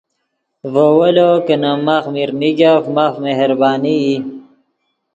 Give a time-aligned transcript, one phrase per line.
[0.73, 4.15] ڤے ویلو کہ نے ماخ میر نیگف ماف مہربانی ای